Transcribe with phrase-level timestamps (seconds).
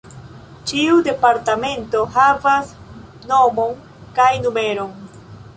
[0.69, 2.73] Ĉiu departemento havas
[3.33, 3.79] nomon
[4.19, 4.99] kaj numeron.